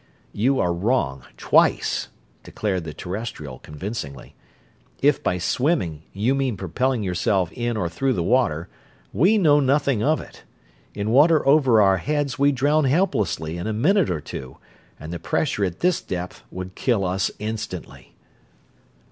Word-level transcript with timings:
"You 0.33 0.59
are 0.59 0.73
wrong, 0.73 1.25
twice," 1.37 2.07
declared 2.41 2.85
the 2.85 2.91
Terrestrial, 2.95 3.59
convincingly. 3.59 4.33
"If 4.99 5.21
by 5.21 5.37
'swimming' 5.37 6.01
you 6.11 6.33
mean 6.33 6.57
propelling 6.57 7.03
yourself 7.03 7.51
in 7.51 7.77
or 7.77 7.87
through 7.87 8.13
the 8.13 8.23
water, 8.23 8.67
we 9.13 9.37
know 9.37 9.59
nothing 9.59 10.01
of 10.01 10.19
it. 10.19 10.43
In 10.95 11.11
water 11.11 11.47
over 11.47 11.79
our 11.79 11.97
heads 11.97 12.39
we 12.39 12.51
drown 12.51 12.85
helplessly 12.85 13.59
in 13.59 13.67
a 13.67 13.73
minute 13.73 14.09
or 14.09 14.21
two, 14.21 14.57
and 14.99 15.13
the 15.13 15.19
pressure 15.19 15.63
at 15.63 15.81
this 15.81 16.01
depth 16.01 16.41
would 16.49 16.73
kill 16.73 17.05
us 17.05 17.29
instantly." 17.37 18.15